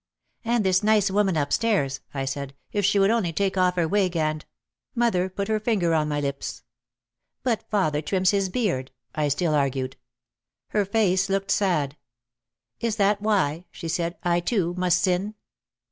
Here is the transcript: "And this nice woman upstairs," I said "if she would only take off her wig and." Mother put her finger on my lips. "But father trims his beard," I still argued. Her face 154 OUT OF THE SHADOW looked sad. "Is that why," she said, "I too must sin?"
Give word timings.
"And 0.43 0.63
this 0.65 0.81
nice 0.81 1.11
woman 1.11 1.37
upstairs," 1.37 1.99
I 2.11 2.25
said 2.25 2.55
"if 2.71 2.83
she 2.83 2.97
would 2.97 3.11
only 3.11 3.31
take 3.31 3.55
off 3.55 3.75
her 3.75 3.87
wig 3.87 4.17
and." 4.17 4.43
Mother 4.95 5.29
put 5.29 5.47
her 5.47 5.59
finger 5.59 5.93
on 5.93 6.07
my 6.07 6.19
lips. 6.19 6.63
"But 7.43 7.69
father 7.69 8.01
trims 8.01 8.31
his 8.31 8.49
beard," 8.49 8.89
I 9.13 9.27
still 9.27 9.53
argued. 9.53 9.97
Her 10.69 10.85
face 10.85 11.29
154 11.29 11.67
OUT 11.67 11.71
OF 11.71 11.77
THE 11.77 11.77
SHADOW 11.77 11.79
looked 11.83 11.97
sad. 12.01 12.87
"Is 12.87 12.95
that 12.95 13.21
why," 13.21 13.65
she 13.69 13.87
said, 13.87 14.17
"I 14.23 14.39
too 14.39 14.73
must 14.75 15.03
sin?" 15.03 15.35